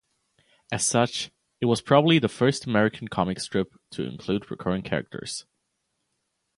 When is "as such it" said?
0.71-1.67